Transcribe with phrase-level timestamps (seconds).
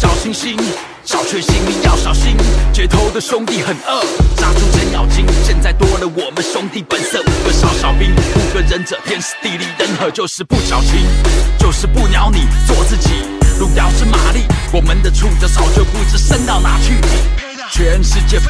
[0.00, 0.56] 小星星，
[1.04, 2.34] 小确幸你要小心。
[2.72, 4.00] 街头的兄弟很饿，
[4.34, 5.26] 杀出程咬金。
[5.44, 11.04] 现在多了我们兄弟本色，五个少小兵，五个忍者，天时地利人和，就是不矫情，
[11.58, 13.10] 就是不鸟你，做自己。
[13.58, 16.94] 路遥知马力，我们的触角早就不知伸到哪去。
[17.70, 18.40] 全世界，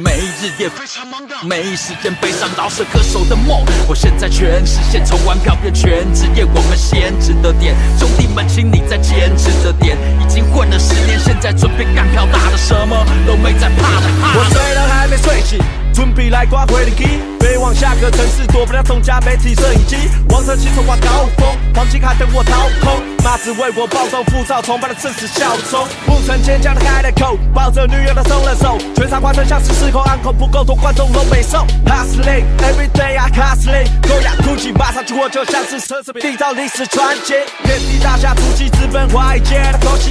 [0.00, 3.64] 每日也非常忙的，没时间背上饶舌歌手的梦。
[3.88, 7.74] 我现在全实现，从玩票变全职业，我们先值得点。
[7.98, 12.96] 兄弟们，请你再坚持着点，已经混了十年，现在准备干票大的，什么
[13.26, 14.06] 都没在怕的。
[14.38, 15.58] 我虽然还没睡醒，
[15.96, 17.04] 准备来刮回力机，
[17.40, 19.96] 飞往下个城市，躲不了众家媒体摄影机。
[20.28, 25.88] 王者骑冲挂高峰，黄金海等我掏空，马子为我暴动，浮躁崇拜的正是小虫。
[26.04, 31.66] 不曾坚强的开了口，抱着女友的松了手，全场观众像是失控，安可不够多，观众都没送。
[31.86, 37.32] Hustling every day I hustling，高雅突起，马上去我就像是奢侈品，缔造历史传奇。
[37.64, 40.10] 遍地大侠突击，直奔华尔街的口气，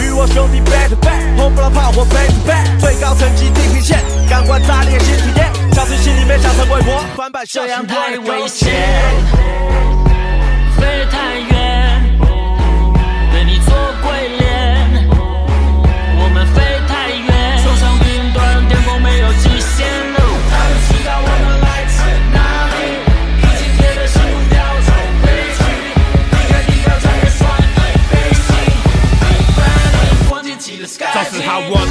[0.00, 8.72] 与我兄弟 back to back，轰不了炮火 back to back，最高层级地平线，感官炸裂新体验，小心心里面想成为我，翻版这样太危险，
[10.76, 12.18] 飞太远，
[13.32, 14.44] 对你做鬼脸。
[16.18, 17.28] 我们飞太远，
[17.62, 20.16] 冲上云端，天空没有极限了。
[20.50, 20.90] 他们知
[31.46, 31.86] 道我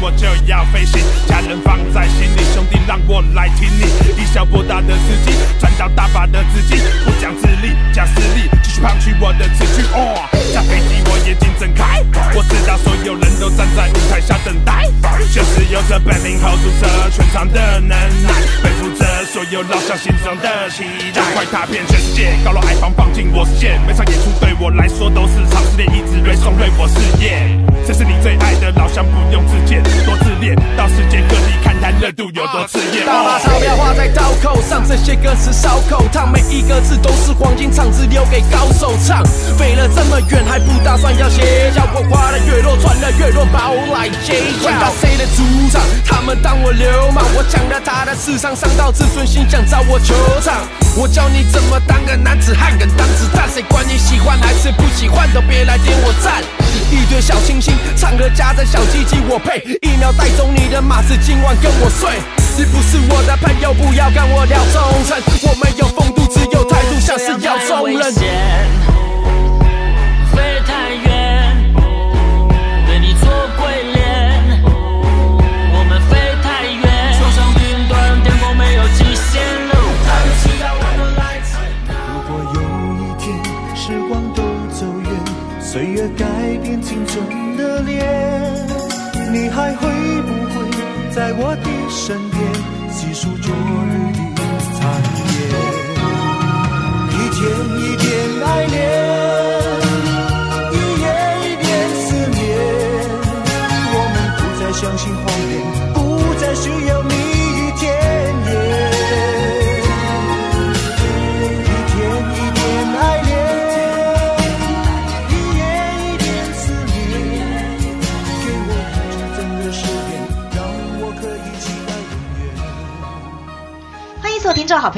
[0.00, 1.00] 我，就要飞行。
[1.26, 3.82] 家人放在心里，兄弟让我来听你。
[4.20, 8.48] 以小博大的司机，赚到大把的资金，不讲自力，讲实力，
[8.78, 9.82] 继续胖取我的词句。
[9.92, 10.14] 哦，
[10.52, 12.00] 下飞机我眼睛睁开，
[12.34, 14.86] 我知道所有人都站在舞台下等待，
[15.34, 18.30] 就是有着本领 hold 住这全场的能耐，
[18.62, 27.50] 背负着所有老乡心中的期待，快踏遍全世界，高楼海防放进我视线，每场演出对我来说都是场试炼，一直锐送锐我事业。
[27.86, 33.04] 这是你最爱的老乡，不用自荐，多自恋，到世界各地看看热度有多炽烈。
[33.06, 39.22] 大把钞票花在刀口上，这些歌词烧口烫，每一个字都是黄金唱，只留给高手唱。
[39.56, 41.86] 飞了这么远，还不打算要歇脚？
[41.94, 45.80] 我花的越多，赚的越多，把我来接管到谁的主场？
[46.04, 50.66] 他们当我流氓，我抢了他的市场，伤到自尊心，想找我球场。
[50.96, 56.42] 我教你怎么当个男子汉，敢当子弹，谁管你喜欢还是不喜欢，都别来点我赞。
[56.90, 62.08] 一堆小清新，唱歌夹着小鸡鸡，我配一秒带走你的马子，今晚跟我睡。
[62.56, 65.20] 你不是我的朋友，不要跟我聊忠诚。
[65.42, 68.97] 我没有风度，只有态度，像是要冲人。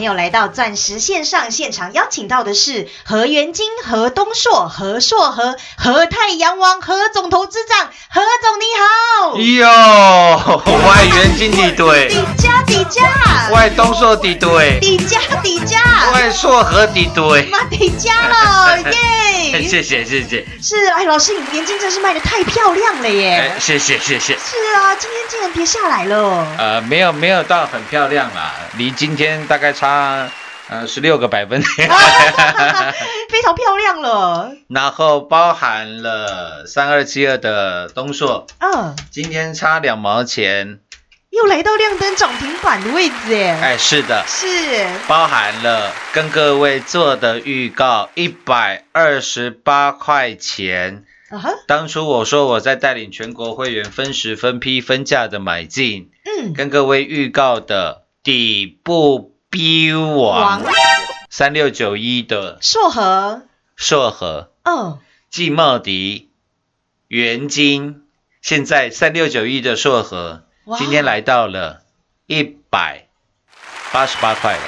[0.00, 12.08] 朋友来到钻石线上现场，邀请到的是何元金、何东硕、何硕和何太阳王、何总投资长，何总你好，哟，外援经理队。
[12.08, 15.79] 底，加底加，外东硕敌队，底加底加，
[16.14, 19.19] 外硕和敌对，妈底加了耶！
[19.40, 19.50] 你。
[19.70, 23.52] 谢谢谢谢，是，哎，老师，你眼睛真是卖的太漂亮了耶！
[23.54, 24.34] 哎，谢谢谢谢。
[24.34, 26.46] 是啊，今天竟然跌下来了。
[26.58, 30.28] 呃，没有没有到很漂亮啦，离今天大概差
[30.69, 31.88] 呃十六个百分点，
[33.31, 34.52] 非常漂亮了。
[34.69, 40.78] 然后包含了三二七二的东硕，嗯，今天差两毛钱，
[41.30, 44.46] 又来到亮灯涨停板的位置，哎，哎，是的，是，
[45.06, 51.04] 包含了跟各位做的预告一百二十八块钱。
[51.30, 60.16] 啊哈，当初我说我在带领全国会员分时分批分价的买进，嗯，跟各位预告的底部逼王。
[60.16, 60.62] 王。
[61.30, 63.42] 三六九一的硕和，
[63.76, 64.98] 硕和、嗯，
[65.30, 66.28] 季茂迪、
[67.06, 68.02] 元金，
[68.42, 70.32] 现在三六九一的硕和。
[70.32, 71.81] 哇今天来到了
[72.26, 73.06] 一百
[73.93, 74.61] 八十八块了，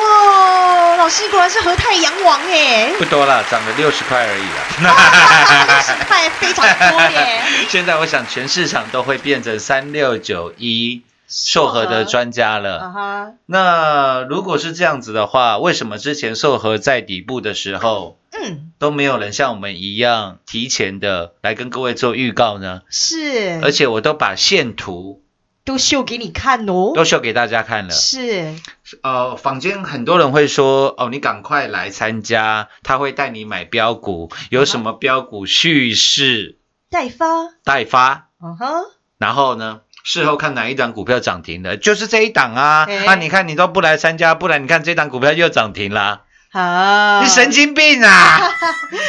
[0.00, 5.82] 哇，老师果然是和太阳王哎，不多了，涨了六十块而已了。
[5.82, 7.42] 十块非常多耶。
[7.68, 12.90] 现在我想全市场都会变成三六九一寿和的专家啊了。
[12.92, 22.82] 哈，那如果是这样子的话，为什么之前寿和在底部的时候嗯，都没有人像我们一样提前的来跟各位做预告呢？
[22.90, 25.22] 是，而且我都把线图
[25.68, 26.92] 都秀给你看哦。
[26.94, 27.90] 都秀给大家看了。
[27.90, 28.54] 是，
[29.02, 36.56] 呃，坊间很多人会说，哦，你赶快来参加，他会带你买标股，有什么标股蓄势
[36.90, 37.26] 待发，
[37.64, 38.66] 待发，嗯哼，
[39.18, 42.86] 然后呢，事后看哪一档股票涨停了，就是这一档啊。
[42.88, 46.22] 哎那、你看你都不来参加，不然你看这档股票又涨停啦，
[46.52, 48.40] 啊，你神经病啊！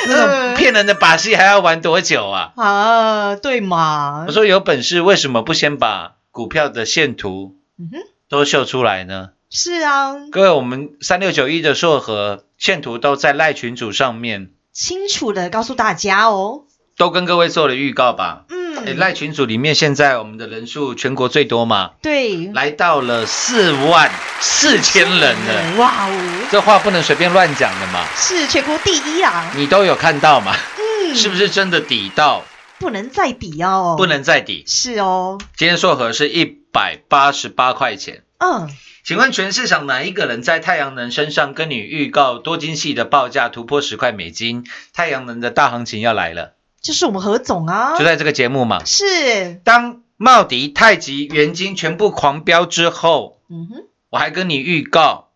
[0.09, 2.51] 那 种骗人的把戏还要玩多久啊？
[2.57, 4.31] 啊，对嘛我？
[4.33, 7.97] 说有本事为什么不先把股票的线图嗯哼，
[8.29, 9.31] 都秀出来呢？
[9.49, 16.61] 是啊，各位，我们三六九一的硕和线图都在赖群组上面，清楚的告诉大家哦。
[16.95, 18.45] 都跟各位做了预告吧。
[18.47, 24.09] 嗯，赖群组里面现在我们的人数全国最多嘛，对，来到了四万
[24.39, 25.75] 四千人了。
[25.77, 29.51] 哇哦，这话不能随便乱讲的嘛，是全国第一啊。
[29.57, 30.55] 你都有看到嘛？
[30.77, 32.45] 嗯，是不是真的抵到
[32.79, 33.95] 不能再抵哦？
[33.97, 34.63] 不，能再抵？
[34.65, 35.37] 是哦。
[35.57, 38.23] 今天硕和是一百八十八块钱。
[38.37, 38.69] 嗯，
[39.03, 44.65] 请问全市场哪一个人在太阳能身上跟你预告多晶系的报价突破十块美金？
[44.93, 48.85] 太阳能的大行情要来了，就是我们何总啊就，在这个节目嘛。
[48.85, 55.31] 是，当茂迪、太极、元晶全部狂飙之后，嗯哼，我还跟你预告，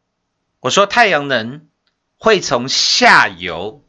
[0.62, 1.68] 我说太阳能
[2.18, 3.82] 会从下游、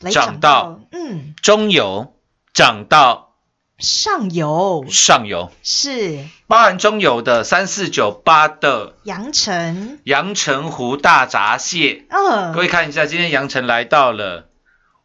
[0.00, 2.14] 来涨到到，嗯，中游
[2.58, 3.36] 涨到
[3.78, 12.04] 上游上游，是包含中游的三四九八的阳城，阳澄湖大闸蟹。
[12.10, 14.48] 嗯，各位看一下，今天阳澄来到了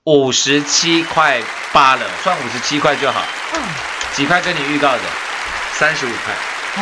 [0.03, 3.21] 五十七块八了，算五十七块就好。
[3.53, 3.61] 嗯，
[4.15, 5.03] 几块跟你预告的？
[5.73, 6.33] 三十五块，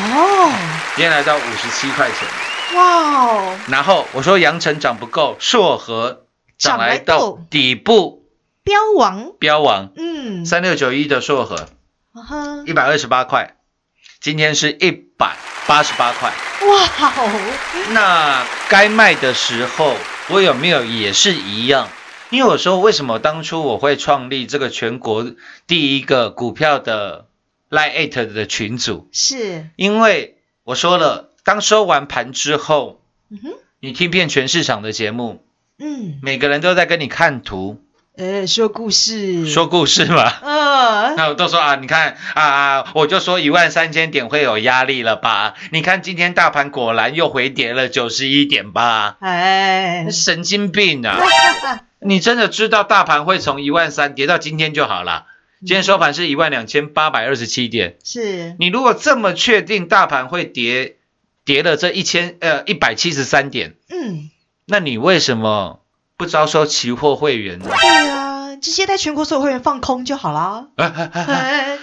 [0.02, 0.54] 哦，
[0.96, 2.78] 今天来到五十七块钱。
[2.78, 6.28] 哇哦，然后我说阳澄涨不够，硕和
[6.58, 8.21] 涨来到底部
[8.64, 9.92] 标王，标王。
[9.96, 11.68] 嗯，三六九一的硕和。
[12.66, 13.58] 一百二十八块，
[14.20, 15.38] 今天是一百
[15.68, 16.30] 八十八块。
[16.30, 16.86] 哇
[17.18, 19.96] 哦，那该卖的时候，
[20.30, 21.88] 我有没有也是一样？
[22.30, 25.32] 因为我说为什么当初我会创立这个全国
[25.68, 27.28] 第一个股票的
[27.70, 35.44] Line Eight 的群组，是，因为我说了，当收完盘之后，嗯哼，你听遍全市场的节目，
[35.80, 37.82] 嗯，每个人都在跟你看图
[38.22, 40.32] 呃，说故事，说故事嘛。
[40.44, 45.56] 呃， 那我都说啊，你看啊啊，我就说一万三千点会有压力了吧？
[45.72, 49.18] 你看今天大盘果然又回跌了九十一点吧？
[49.22, 51.18] 哎，神经病啊！
[52.00, 55.26] 你真的知道大盘会从一万三跌到今天就好了？
[55.62, 57.96] 今天收盘是一万两千八百二十七点。
[58.04, 60.98] 是，你如果这么确定大盘会跌，
[61.44, 64.30] 跌了这一千呃一百七十三点，嗯，
[64.68, 65.81] 那你为什么
[66.22, 67.66] 不招收期货会员呢？
[67.66, 70.68] 对啊，直接带全国所有会员放空就好啦。
[70.76, 71.80] 哎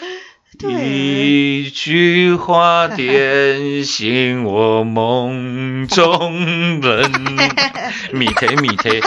[0.56, 7.10] 对，一句话点醒我梦中人，
[8.14, 9.00] 米贴米贴，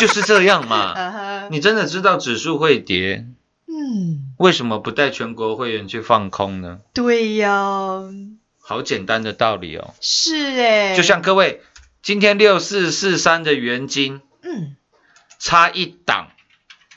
[0.00, 1.46] 就是这样嘛。
[1.52, 3.26] 你真的知道指数会跌，
[3.68, 6.78] 嗯，为什么不带全国会员去放空呢？
[6.94, 8.00] 对呀，
[8.62, 9.92] 好简单的道理哦。
[10.00, 11.60] 是哎，就像各位
[12.02, 14.76] 今天六四四三的原金嗯
[15.38, 16.28] 差一档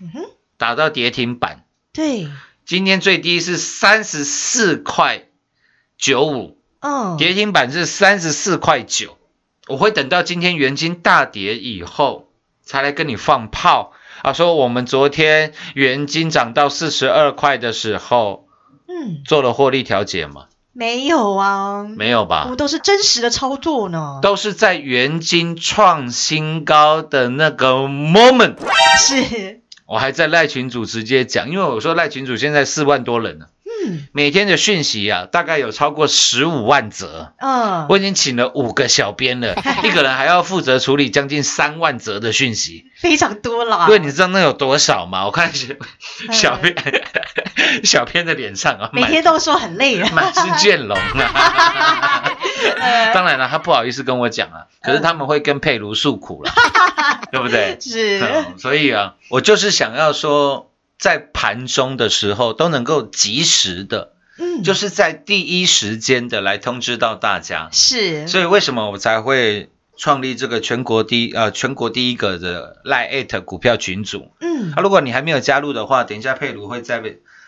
[0.02, 0.22] 嗯哼，
[0.58, 2.28] 打到跌停板，对，
[2.66, 5.26] 今天最低是三十四块
[5.98, 9.18] 九五，嗯，跌停板是三十四块九。
[9.68, 12.32] 我会等到今天元金大跌以后，
[12.64, 13.94] 才来跟你放炮。
[14.22, 18.48] 啊，说我们昨天元金涨到四十二块的时候
[18.88, 20.48] 嗯，做了获利调节吗？
[20.78, 22.50] 没有啊，没有吧我？
[22.50, 24.20] 们都是真实的操作呢。
[24.22, 28.58] 都是在元金创新高的那个 moment，
[29.00, 33.48] 是，我还在赖群主直接讲，因为我说赖群主现在四万多人了，
[33.88, 37.34] 嗯每天的讯息啊，大概有超过十五万则。
[37.40, 42.86] 嗯，我已经请了五个小编了， 一个人还要负责处理将近三万则的讯息。
[42.98, 43.86] 非常多啦。
[43.88, 45.26] 因为你知道那有多少吗？
[45.26, 45.74] 我看小
[46.32, 46.76] 小编
[47.84, 50.10] 小编的脸上啊，每天都说很累啊。
[50.14, 52.34] 满是倦容啊。
[53.14, 56.52] 当然了，他不好意思跟我讲啊，可是他们会跟佩如诉苦了，
[57.32, 57.78] 对不对？
[57.82, 67.70] 是，嗯所以啊，我就是想要说，在盘中的时候都能够及时的，嗯，就是在第一时间的来通知到大家。
[67.72, 74.32] 是，所以为什么我才会创立这个全国第一呃全国第一个的赖 at 股票群组？
[74.40, 77.02] 嗯啊，如果你还没有加入的话，等一下佩如会再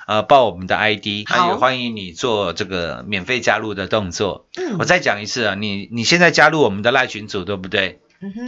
[0.08, 4.48] 呃报我们的 ID，好那也欢迎你做这个免费加入的动作。
[4.58, 8.00] 嗯我再讲一次啊，你你现在加入我们的赖群组，对不对？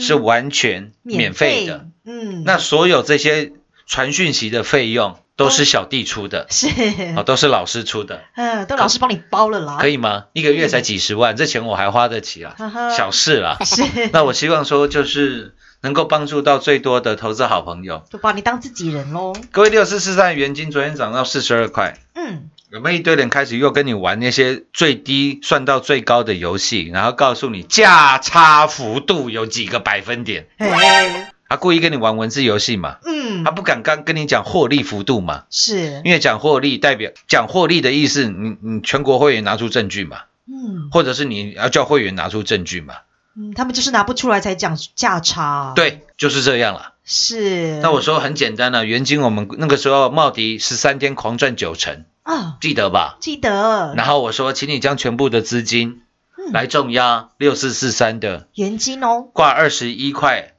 [0.01, 3.53] 是完全免费的。，嗯，那所有这些
[3.91, 6.67] 传讯息的费用都是小弟出的，是，
[7.17, 9.77] 哦，都是老师出的， 嗯，都老师帮你包了啦。
[9.81, 10.27] 可以吗？
[10.31, 12.55] 一个月才几十万，这钱我还花得起啊，
[12.95, 13.57] 小事啦。
[13.65, 13.83] 是，
[14.13, 18.05] 那我希望说，就是能够帮助到最多的投资好朋友。
[18.09, 19.35] 就把你当自己人喽。
[19.51, 30.47] 各位六四四三元金昨天涨到四十二块，嗯，有没有一堆人开始又跟你玩那些最低算到最高的游戏，然后告诉你价差幅度有几个百分点？
[30.59, 32.95] 哎，他故意跟你玩文字游戏嘛？
[33.03, 35.43] 嗯他，不敢刚跟你讲获利幅度嘛？
[35.49, 42.93] 是，因为讲获利代表讲获利的意思，你你全国会员拿出证据嘛，嗯或者是你要叫会员拿出证据嘛？
[43.35, 46.93] 嗯，他们就是拿不出来才讲价差。，对，就是这样了。
[47.03, 47.79] 是。
[47.81, 53.17] 那我说很简单了、元金我们那个时候茂迪十三天狂赚九成，啊，记得吧？
[53.19, 56.01] 记得然后我说，请你将全部的资金
[56.37, 60.53] 嗯来重压六四四三的原金哦，挂二十一块，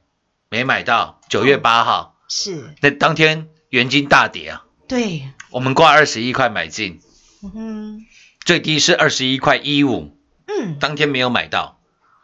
[0.53, 2.15] 没买到，九月八号。
[2.29, 2.75] 是。
[2.79, 7.01] 那当天元金大跌啊，对，我们挂二十一块买进，
[7.41, 8.05] 嗯哼，
[8.45, 11.79] 最低是二十一块一五，嗯，当天没有买到，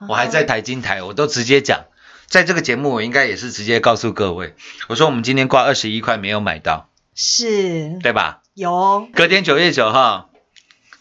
[0.08, 1.86] 我还在台金台，我都直接讲，
[2.28, 4.54] 在这个节目我应该也是直接告诉各位，
[4.90, 7.98] 我说我们今天挂二十一块没有买到，是。
[8.04, 8.44] 对吧？
[8.54, 10.30] 有，隔天九月九号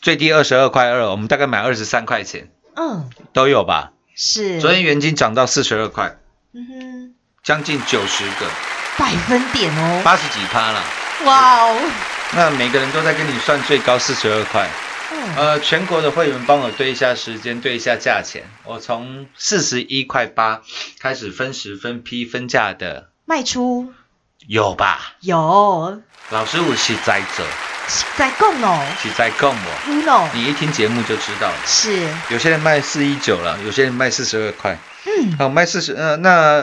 [0.01, 3.93] 最低二十二块二，我们大概买二十三块钱嗯，都有吧？
[4.15, 4.63] 是。
[4.63, 6.17] 昨天元金涨到四十二块，
[6.55, 6.98] 嗯哼，
[7.49, 8.47] 将近九十个，
[8.99, 10.85] 百分点哦，八十几趴了。
[11.25, 11.81] 哇哦，
[12.33, 14.69] 那每个人都在跟你算最高四十二块。
[15.11, 18.43] 嗯，呃，全国的会员帮我对一下时间，对一下价钱。
[18.65, 20.61] 我从四十一块八
[21.01, 23.95] 开始分时分批分价的，卖出
[24.47, 25.15] 有吧？
[25.21, 27.47] 有，老师我是在者，
[28.19, 29.91] 在供哦是在供我。
[29.91, 31.57] ，uno 你一听节目就知道了。
[31.65, 34.77] 是，有些人卖四一九了，有些人卖四十二块。
[35.07, 36.63] 嗯，好，卖四十，呃，那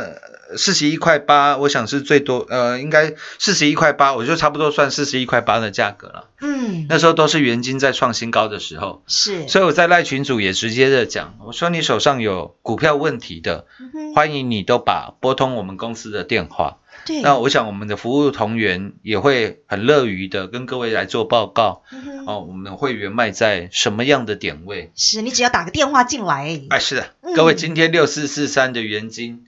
[0.58, 6.30] 四十一块八，我想是最多，呃，应该四十一块八，我就差不多算四十一块八的价格了。
[6.42, 16.78] 嗯，那时候都是原金在创新高的时候，是，所以我在赖群主也直接的讲，我说你手上有股票问题的，嗯欢迎你都把拨通我们公司的电话。
[17.06, 21.84] 对，那我想我们的服务同仁也会很乐于的跟各位来做报告。
[21.92, 24.92] 嗯哦，我们的会员卖在什么样的点位？
[24.96, 29.46] 是你只要打个电话进来，哎，是的，嗯各位，今天六四四三的原金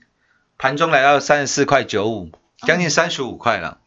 [0.58, 2.32] 盘中来到三十四块九五，
[2.66, 3.78] 将近三十五块了。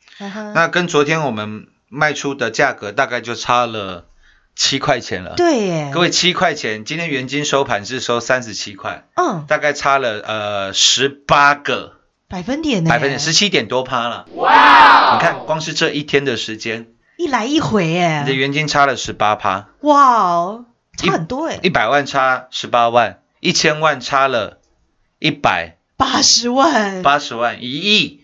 [0.56, 4.06] 那跟昨天我们卖出的价格大概就差了
[4.56, 5.34] 七块钱了。
[5.36, 11.98] 对耶，各位七块钱，今天原金收盘是收三十七块，嗯，大概差了呃十八个。
[12.30, 14.26] 百分点呢，百分点，十七点多趴了。
[14.36, 15.16] 哇！
[15.16, 16.88] 你看，光是这一天的时间，
[17.18, 18.22] 一来一回耶。
[18.22, 24.60] 你的耶，元金差了十八趴，哇哦，差很多哎，一百万差十八万，一千万差了
[25.20, 28.22] 一百八十万，八十万，一亿。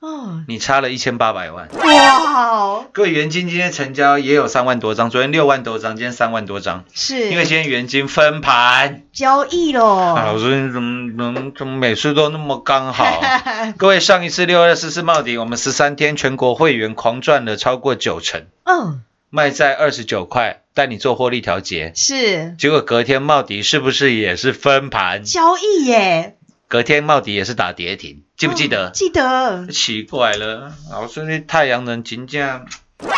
[0.00, 1.70] 哦，你差了一千八百万。
[1.72, 9.04] 哇哦，各位元金今天成交也有三万多张，昨天六万多张，今天三万多张，是，因为今天元金分盘。
[9.14, 13.22] 交易啊，老喽，师你怎么怎么怎么每次都那么刚好？
[13.78, 21.92] 各位，上一次六二四四茂迪，我们十三天全国会员狂赚了超过九成，嗯，卖在二十九块，带你做获利调节。
[21.96, 22.54] 是。
[22.58, 25.24] 结果隔天茂迪是不是也是分盘？
[25.24, 26.36] 交易耶，
[26.70, 28.86] 隔天茂迪也是打跌停，记不记得？
[28.86, 33.10] 哦记得，奇怪了，老师那太阳能金价、嗯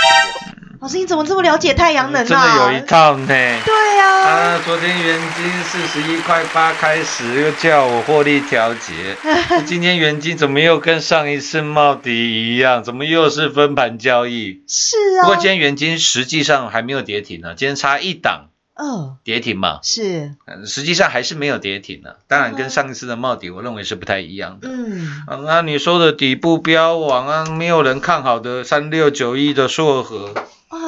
[0.80, 2.24] 老师你怎么这么了解太阳能啊？
[2.24, 3.26] 真的有一套呢。
[3.26, 8.92] 对呀、啊，昨天原金四十一块八开始又叫我获利调节，
[9.64, 12.82] 今天原金怎么又跟上一次茂迪一样？
[12.82, 14.62] 怎么又是分盘交易？
[14.66, 15.22] 是啊。
[15.22, 20.34] 不过今天原金实际上还没有跌停呢，今天差一档嗯跌停嘛，是。
[20.46, 22.18] 呃实际上还是没有跌停的。
[22.26, 24.68] 当然跟上一次的帽底，我认为是不太一样的。
[24.68, 25.24] 嗯。
[25.26, 30.34] 啊，那你说的底部标王啊，没有人看好的三六九一的硕和，
[30.68, 30.78] 啊，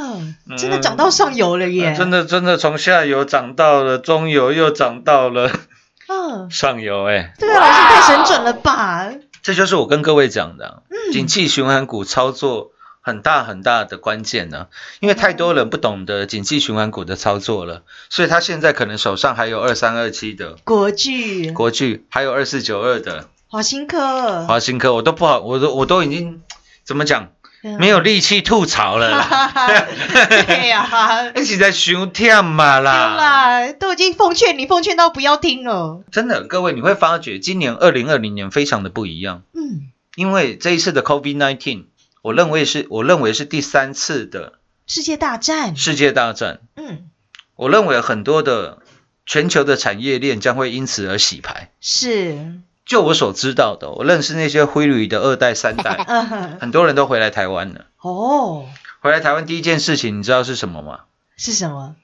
[0.57, 1.89] 真的涨到上游了耶！
[1.89, 5.51] 呃真的真的从下游涨到了中游，又涨到了
[6.09, 9.11] 嗯， 上游、哎，这个，老师太神准了吧？
[9.43, 11.13] 这就是我跟各位讲的，嗯。
[11.13, 12.71] 景气循环股操作
[13.07, 14.69] 很大很大的关键呢，
[15.01, 26.41] 因为太多人不懂得景气循环股的操作了，所以他现在可能手上还有二三二七的国巨、国巨，还有二四九二的华新科，华新科，我都不好，我都我都已经
[26.83, 27.29] 怎么讲，
[27.63, 27.79] 嗯。
[27.79, 29.53] 没有力气吐槽了啦，
[30.47, 33.17] 对呀、 一起在熊跳嘛对啦。
[33.17, 36.03] 啦，都已经奉劝你，奉劝到不要听了。
[36.11, 41.85] 真的，各位你会发觉今年二零二零年非常的不一样，嗯，因为这一次的 COVID nineteen，
[42.25, 44.55] 我认为是我认为是第三次的
[44.87, 46.61] 世界大战，世界大战。
[46.75, 47.11] 嗯，
[47.55, 48.79] 我认为很多的
[49.27, 51.71] 全球的产业链将会因此而洗牌。
[51.83, 56.03] 是，就我所知道的，我认识那些灰旅的二代、三代，
[56.63, 57.85] 很多人都回来台湾了。
[58.01, 58.65] 哦，
[59.01, 61.01] 回来台湾第一件事情，你知道是什么吗？
[61.37, 61.95] 是什么？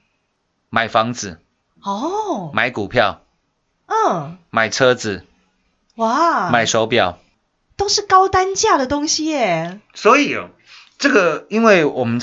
[0.69, 1.39] 买房子、
[1.81, 3.23] 哦，买股票、
[3.87, 5.25] 嗯，买车子、
[5.95, 7.17] 哇，买手表。
[7.81, 9.79] 都是高单价的东西耶。
[9.95, 10.51] 所以哦，
[10.99, 12.21] 这个因为我们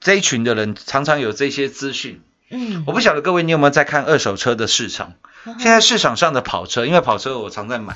[0.00, 5.14] 这一群的人常常有这些资讯，嗯我，不晓得各位你有没有在看二手车的市场？
[5.58, 7.94] 现在市场上的跑车，因为跑车我常在买，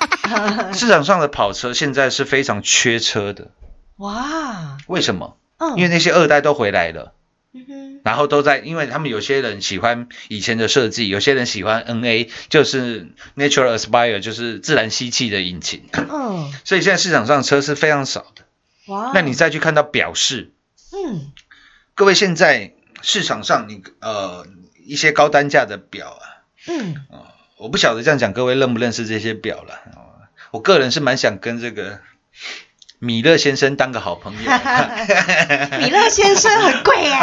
[0.73, 3.51] 市场上的跑车现在是非常缺车的。
[3.97, 5.37] 哇，为什么？
[5.59, 7.13] 嗯，因为那些二代都回来了，
[7.53, 18.45] 嗯哼，然后都在，因为他们有些人喜欢以前的设计，有些人喜欢 NA，就是 Natural Aspire，就是自然吸气的引擎，嗯，所以现在市场上车是非常少的。
[18.93, 20.51] 哇，那你再去看到表示，
[20.91, 21.31] 嗯，
[21.95, 24.45] 各位现在市场上你呃
[24.85, 26.23] 一些高单价的表啊，
[26.67, 26.95] 嗯，
[27.57, 29.73] 我不晓得这样讲各位认不认识这些表了。
[29.95, 29.99] 哦
[30.51, 31.99] 我个人是蛮想跟这个
[33.03, 34.39] 米勒先生当个好朋友。
[35.77, 37.19] 米勒先生很贵耶。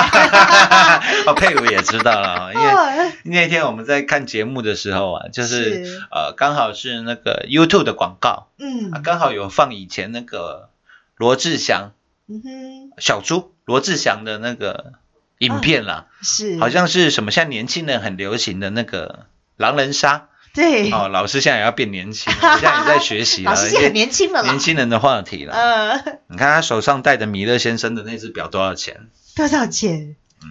[1.27, 10.69] 哦，佩如也知道了，因为哦那天我们在看节目的时候啊，就是是呃刚好是那个 YouTube 的广告，嗯啊刚好有放以前那个
[11.17, 11.93] 罗志祥
[12.29, 14.93] 嗯哼，小猪罗志祥的那个
[15.39, 20.27] 影片啦，是，好像是什么现在年轻人很流行的那个狼人杀。
[20.53, 25.55] 对，哦，老师现在也要变年轻了，我 现在也在学习了，老师现在很年轻了年轻人的话题了。
[25.55, 25.97] 呃，
[26.29, 29.09] 你看他手上戴的米勒先生的那只表多少钱？
[29.37, 30.17] 多少钱？
[30.43, 30.49] 嗯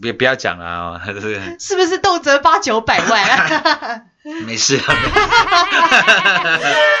[0.00, 4.10] 别不要讲了啊，这 个是不是动辄八九百万？
[4.46, 4.94] 没事啊。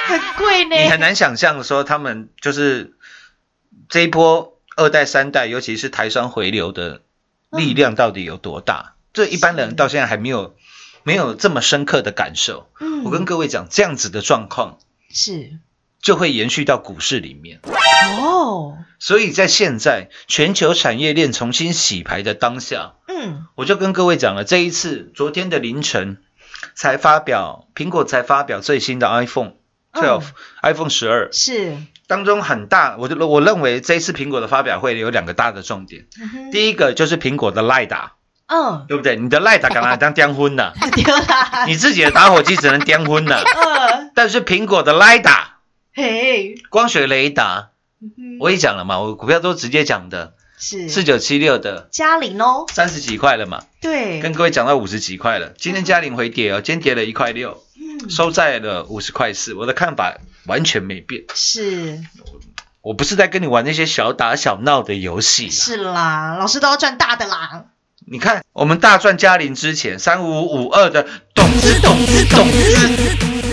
[0.06, 0.74] 很贵呢。
[0.76, 2.94] 你很难想象说他们就是
[3.88, 7.02] 这一波二代、三代，尤其是台商回流的
[7.50, 8.94] 力量到底有多大？
[9.12, 10.56] 这一般人到现在还没有
[11.08, 12.68] 没有这么深刻的感受。
[12.80, 13.02] 嗯。
[13.04, 14.78] 我跟各位讲，这样子的状况
[15.10, 15.58] 是。
[16.00, 17.60] 就会延续到股市里面。
[18.20, 23.46] 哦，所以在现在全球产业链重新洗牌的当下，嗯。
[23.56, 26.18] 我就跟各位讲了，这一次昨天的凌晨
[26.76, 29.54] 才发表，苹果才发表最新的 iPhone
[29.92, 30.22] 12、
[30.62, 31.32] iPhone 十二。
[31.32, 38.12] 是，当中很大，我就我认为这一次苹果的发表会有两个大的重点，嗯第一个就是苹果的赖打，
[38.48, 39.16] 嗯，对不对？
[39.16, 39.96] 你的赖打干嘛？
[39.96, 40.74] 当颠昏的？
[40.96, 45.58] 丢啦，你自己的打火机只能颠昏的，嗯，但是苹果的赖打。
[45.94, 47.70] 嘿，光学雷达，
[48.40, 50.88] 我也讲了嘛，我股票都直接讲的，是。
[50.88, 51.88] 四九七六的。
[51.90, 53.64] 嘉玲哦，三十几块了嘛。
[53.80, 58.08] 对，跟各位讲到五十几块了，今天嘉玲回跌哦，今天跌了一块六，嗯。
[58.08, 59.54] 收在了五十块四。
[59.54, 60.14] 我的看法
[60.46, 62.00] 完全没变，是。
[62.80, 65.50] 我不是在跟你玩那些小打小闹的游戏。
[65.50, 67.64] 是啦，老师都要赚大的啦，
[68.06, 72.88] 你看，我们大赚嘉玲之前三五五二的董之董之董之，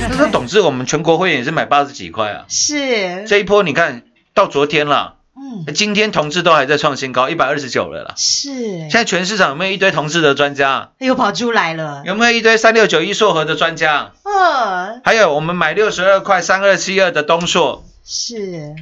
[0.10, 2.46] 那时候董之我们全国会员也是买八十几块啊。
[2.48, 4.04] 是，这一波你看
[4.34, 8.14] 到昨天了，嗯，今天同志都还在创新高，一百二十九了啦。
[8.16, 10.92] 是，现在全市场有没有一堆同志的专家？
[11.00, 14.14] 又跑出来了，有没有一堆三六九一硕和的专家？
[14.24, 18.76] 呃，还有我们买六十二块三二七二的东硕，是，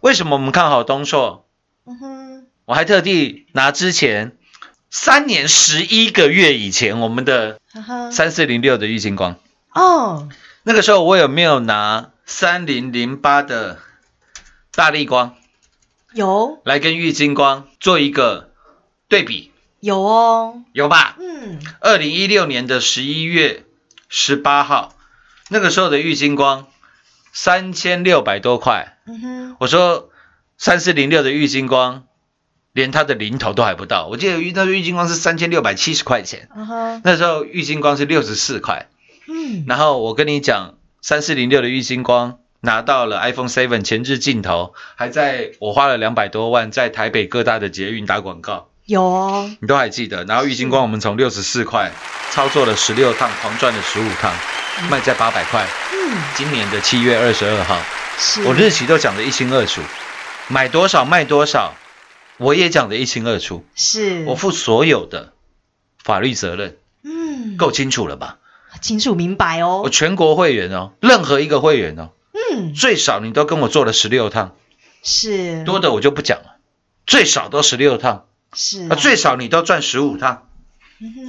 [0.00, 1.44] 为什么我们看好东硕？
[1.86, 4.32] 嗯哼，我还特地拿之前
[4.90, 7.58] 三年十一个月以前我们的
[8.12, 9.36] 三四零六的玉金光，
[9.74, 10.28] 哦，
[10.62, 13.78] 那个时候我有没有拿三零零八的
[14.74, 15.36] 大力光
[16.14, 18.52] 有，来跟玉金光做一个
[19.08, 19.52] 对比？
[19.80, 21.16] 有哦，有吧？
[21.20, 23.64] 嗯，二零一六年的十一月
[24.08, 24.96] 十八号，
[25.48, 26.66] 那个时候的玉金光
[27.32, 30.10] 三千六百多块，嗯哼，我说
[30.56, 32.06] 三四零六的玉金光，
[32.76, 34.06] 连它的零头都还不到。
[34.06, 36.50] 我记得玉那个玉金光是三千六百七十块钱，
[37.02, 38.88] 那时候玉金光是六十四块。
[39.26, 49.02] 嗯，然后我跟你讲，三四零六的玉金光拿到了 iPhone Seven 前置镜头，还在我花了两百多万在台北各大的捷运打广告，有。
[49.02, 50.24] 哦，你都还记得。
[50.24, 51.90] 然后玉金光我们从六十四块
[52.30, 54.30] 操作了十六趟，狂赚了十五趟，
[54.90, 55.66] 卖在八百块。
[55.94, 57.78] 嗯，今年的七月二十二号，
[58.18, 59.80] 是，我日期都讲得一清二楚，
[60.48, 61.74] 买多少卖多少，
[62.38, 65.32] 我也讲得一清二楚，是，我负所有的
[66.02, 68.38] 法律责任，嗯，够清楚了吧？
[68.80, 69.80] 清楚明白哦。
[69.82, 74.54] 我哦，全国会员哦，任何一个会员哦，嗯，最少你都跟我做了十六趟，
[75.02, 76.56] 是，多的我就不讲了，
[77.06, 80.48] 最少都十六趟，是啊，最少你都赚十五趟，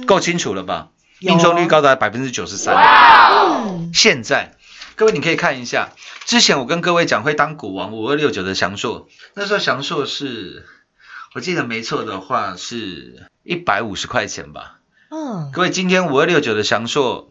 [0.06, 0.88] 够清楚了吧？
[1.20, 2.76] 命中率高达百分之九十三。
[2.76, 4.54] 嗯，现在
[4.94, 5.90] 各位你可以看一下，
[6.26, 10.66] 之前我跟各位讲会当股王五二六九的翔硕，那时候翔硕是，
[11.34, 14.78] 我记得没错的话是一百五十块钱吧。
[15.10, 17.30] 嗯，各位今天五二六九的祥硕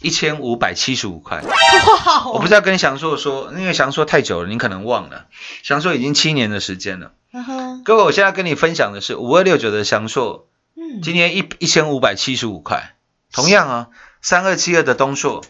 [0.00, 1.42] 一千五百七十五块。
[1.42, 5.26] 哇，我不知道跟祥硕说，因为祥硕太久了，你可能忘了，
[5.62, 7.12] 祥硕已经七年的时间了。
[7.32, 12.96] 嗯哼，各位，我现在跟你分享的是五二六九的祥硕，嗯，今天一一千五百七十五块。
[13.32, 13.88] 同样啊，
[14.22, 15.44] 三二七二的东硕，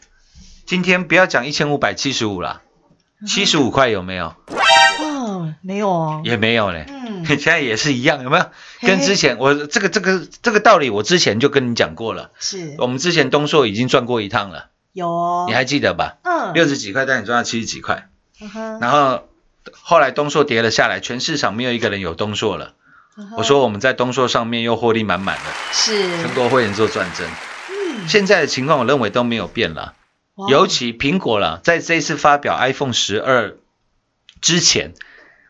[0.66, 2.62] 今天不要讲一千五百七十五啦，
[3.27, 4.35] 七十五块有没有？
[5.47, 6.87] 哦，没有哦，也没有嘞。
[6.89, 8.47] 嗯， 现在也是一样，有没有？
[8.83, 12.31] 跟之前我这个这个这个道理，我之前就跟你讲过了。
[12.39, 16.17] 是我们之前东硕已经赚过一趟了，有哦，你还记得吧？
[16.23, 18.09] 嗯，六十几块带你赚到七十几块。
[18.81, 19.27] 然后
[19.73, 22.75] 后来东硕跌了下来，全市场没有一个人有东硕了。
[23.19, 27.27] 嗯我说我们在东硕上面又获利满满了，是，全国会员做转正。
[27.27, 29.95] 嗯，现在的情况我认为都没有变了，
[30.51, 33.57] 尤其苹果了，在这一次发表 iPhone 十二
[34.43, 34.93] 之前，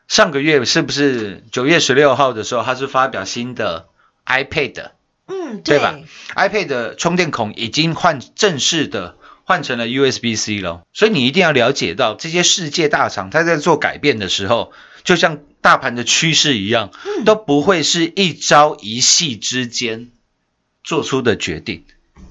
[0.09, 3.87] 上个月是不是九月十六号的时候，他是发表新的
[4.25, 4.91] iPad，
[5.27, 5.99] 嗯，对吧
[6.35, 14.73] ？iPad 的充电孔已经换正式的换成了 USB-C 了，所以你一定要了解到这些世界大厂它在做改变的时候，
[15.05, 16.91] 就像大盘的趋势一样，
[17.25, 20.11] 都不会是一朝一夕之间
[20.85, 21.85] 做出的决定。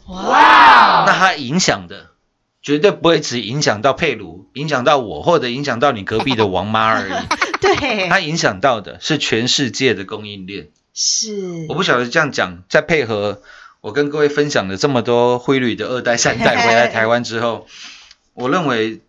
[0.08, 2.12] 哇，那它影响的
[2.66, 7.14] 绝对不会只影响到佩鲁，影响到我，或者影响到你隔壁的王妈而已。
[7.62, 10.70] 对，它影响到的是全世界的供应链。
[10.92, 13.44] 是，我不晓得这样讲，再配合
[13.82, 17.68] 我跟各位分享的这么多汇率的二代、三代回来台湾之后，
[18.34, 19.00] 我认为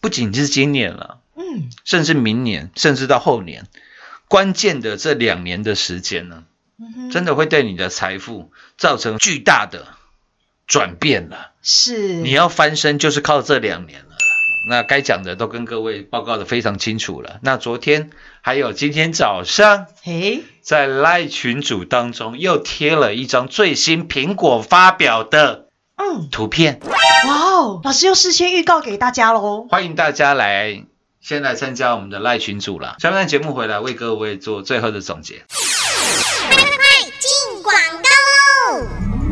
[0.00, 3.66] 不仅是今年了，嗯，甚至明年，甚至到后年，
[4.28, 6.44] 关键的这两年的时间呢，
[6.80, 9.88] 嗯真的会对你的财富造成巨大的
[10.66, 11.52] 转变了。
[11.62, 14.06] 是，你要翻身就是靠这两年了。
[14.68, 17.40] 那该讲的都跟各位报告的非常清楚了。
[17.42, 26.96] 那昨天还有今天早上诶，在赖群组当中又贴了一张最新苹果发表的嗯，图片，哇
[27.28, 30.84] 哦，老师又事先预告给大家喽，欢迎大家来
[31.20, 32.96] 先来参加我们的赖群组啦。
[33.00, 35.42] 下面节目回来为各位做最后的总结。
[37.18, 38.31] 进广告喽！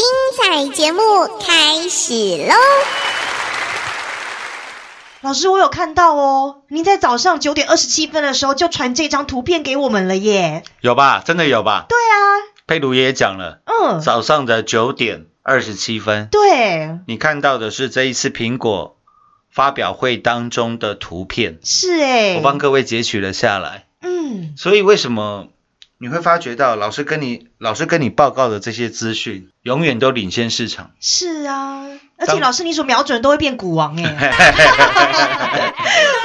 [0.00, 1.02] 精彩节目
[1.38, 2.54] 开始喽！
[5.20, 10.64] 老师，我有看到哦，您在早上九点二十七分的时候就传这张图片给我们了耶。
[10.80, 11.22] 有吧？
[11.22, 11.84] 真的有吧？
[11.86, 12.16] 对啊，
[12.66, 18.96] 佩鲁也讲了，嗯，早上的九点二十七分，对，你看到的是这一次苹果
[19.50, 23.84] 发表会当中的图片，是哎，我帮各位截取了下来。
[24.00, 25.48] 嗯，所以为什么
[26.02, 30.92] 你会发觉到老师跟你老师跟你报告的这些资讯，永远都领先市场。
[30.98, 31.84] 是啊，
[32.16, 34.32] 而且老师你所瞄准都会变股王哎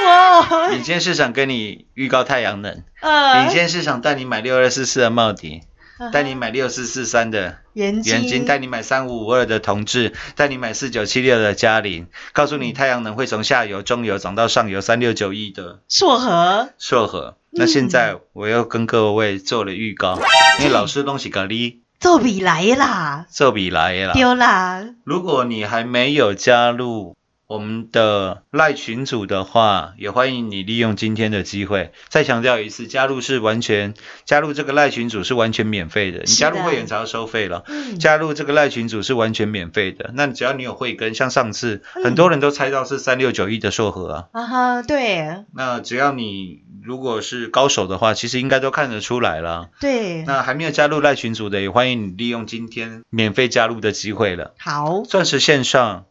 [0.06, 5.60] 哇，领先市场跟你预告太阳能， 呃领先市场带你买六二四四的茂迪，
[5.98, 17.36] 嗯哼带你买六四四三的元金元金，带你买三五五二的同志，带你买四九七六的嘉陵，告诉你太阳能会从下游、中游涨到上游三六九一的硕和硕和。
[17.58, 20.18] 那现在我又跟各位做了预告，
[20.60, 24.12] 因为老师东西给你奏比来啦，做笔来啦。
[24.12, 27.16] 丢啦，如果你还没有加入
[27.46, 31.92] 我们的赖群组的话，也欢迎你利用今天的机会。
[32.08, 37.62] 再强调一次，加入是完全加入这个赖群组是完全免费的，你加入会员才要收费了。
[37.68, 42.04] 嗯，加入这个赖群组是完全免费的，那只要你有慧根，像上次嗯。
[42.04, 45.44] 很多人都猜到是三六九一的硕和啊，啊哈，对。
[45.54, 49.70] 那只要你如果是高手的话，其实应该都看得出来了。
[49.80, 54.54] 对，那还没有加入赖群组的，也欢迎你利用今天免费加入的机会了。
[54.58, 56.06] 好，钻石线上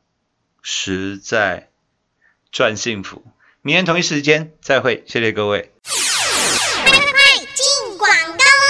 [0.62, 1.70] 实在
[2.52, 3.24] 赚幸福。
[3.62, 5.75] 明天同一时间再会，谢谢各位。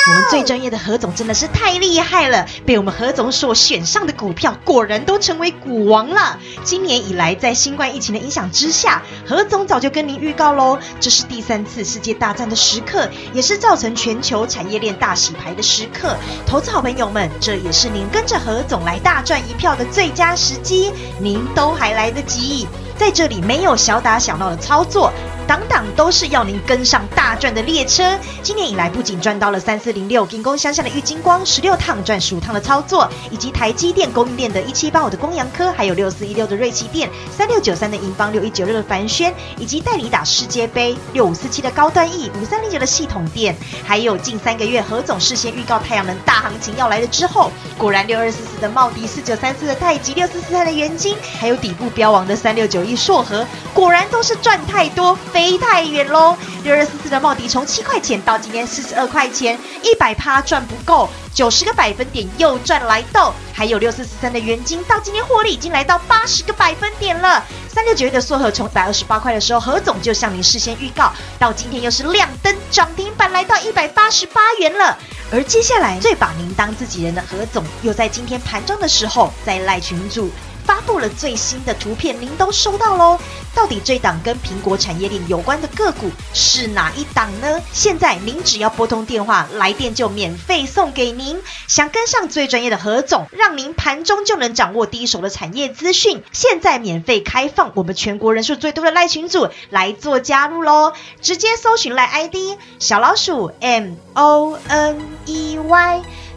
[0.08, 6.40] 我们最专业的何总真的是太厉害了，被我们何总所选上的股票，果然都成为股王了。
[6.64, 16.16] 今年以来，在新冠疫情的影响之下，何总早就跟您预告喽，这是第三次世界大战的时刻，也是造成全球产业链大洗牌的时刻。
[16.46, 22.68] 投资好朋友们，这也是您跟着何总来大赚一票的最佳时机，您都还来得及。
[22.98, 25.12] 在这里没有小打小闹的操作，
[25.46, 28.18] 档档都是要您跟上大赚的列车。
[28.42, 56.38] 今年以来，不仅赚到了三四零六金工乡下的玉金光十六趟赚十五趟的操作，以及台积电供应链的一七八五的公阳科，还有六四一六的瑞奇电，三六九三的银邦，六一九六的凡轩，以及代理打世界杯六五四七的高端 E，五三零九的系统店，还有近三个月何总事先预告太阳能大行情要来了之后，果然六二四四的茂迪，四九三四的太极，六四四三的元金，还有底部标王的三六九一硕和，果然都是赚太多，飞太远喽。
[56.64, 63.34] 六二四四的茂迪从七块钱到今天四十二块钱，一百趴赚不够，九十个百分点又赚来豆。
[63.54, 67.44] 还有六四四三的元金到今天获利已经来到八十个百分点了。
[67.70, 74.98] 三六九一的缩合从一百二十八块的时候，何总就向您事先预告，到今天又是亮灯涨停板，来到一百八十八元了。
[75.32, 80.30] 而接下来最把您当自己人的何总，又在今天盘中的时候，在赖群主
[80.66, 83.20] 发布了最新的图片，您都收到喽。
[83.54, 87.62] 到底这档跟苹果产业链有关的个股是哪一档呢？
[87.72, 91.42] 现在您只要拨通电话来电就免费送给您。
[91.68, 100.92] 想跟上最专业的何总，让您盘中就能掌握第一手的产业资讯，现在免费开放我们全国人数最多的赖群组来做加入喽！
[101.22, 102.36] 直接搜寻赖 ID
[102.80, 106.02] 小老鼠 M O N E Y。